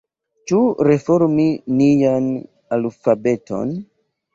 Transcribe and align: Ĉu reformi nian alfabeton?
Ĉu 0.51 0.61
reformi 0.87 1.47
nian 1.83 2.33
alfabeton? 2.79 3.81